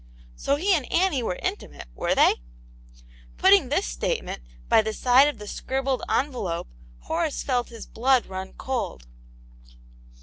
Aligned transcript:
'So 0.45 0.55
he 0.55 0.73
and 0.73 0.91
Annie 0.91 1.21
were 1.21 1.37
intimate, 1.43 1.85
'wet^^^^.^ 1.95 2.15
Cutting 2.17 2.21
Aunt 2.21 2.43
Janets 3.37 3.39
Hero. 3.39 3.53
75 3.59 3.69
this 3.75 3.85
statement 3.87 4.41
by 4.67 4.81
the 4.81 4.93
side 4.93 5.27
of 5.27 5.37
the 5.37 5.47
scribbled 5.47 6.01
envelope, 6.09 6.69
Horace 7.01 7.43
felt 7.43 7.69
his 7.69 7.85
blood 7.85 8.25
run 8.25 8.53
cold. 8.53 9.05